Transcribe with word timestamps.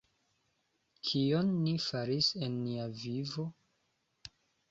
Kion 1.09 1.51
ni 1.65 1.75
faris 1.83 2.31
en 2.47 2.57
nia 2.63 2.87
vivo? 3.05 3.47